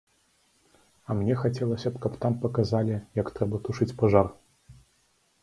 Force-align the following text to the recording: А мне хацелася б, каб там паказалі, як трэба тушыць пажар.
А 1.07 1.17
мне 1.19 1.33
хацелася 1.41 1.91
б, 1.97 2.01
каб 2.07 2.15
там 2.23 2.33
паказалі, 2.47 2.97
як 3.21 3.27
трэба 3.37 3.61
тушыць 3.69 3.91
пажар. 4.03 4.27